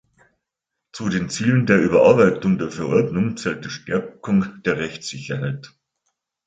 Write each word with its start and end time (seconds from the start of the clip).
Zu 0.93 1.09
den 1.09 1.29
Zielen 1.29 1.67
der 1.67 1.79
Überarbeitung 1.79 2.57
der 2.57 2.71
Verordnung 2.71 3.37
zählt 3.37 3.65
die 3.65 3.69
Stärkung 3.69 4.63
der 4.65 4.79
Rechtssicherheit. 4.79 5.73